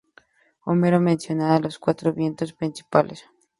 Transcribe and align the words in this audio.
Homero 0.65 0.99
menciona 0.99 1.53
a 1.55 1.59
los 1.59 1.77
cuatro 1.77 2.11
vientos 2.11 2.53
principales. 2.53 3.23